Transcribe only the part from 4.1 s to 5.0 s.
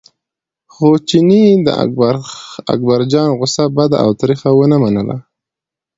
تریخه ونه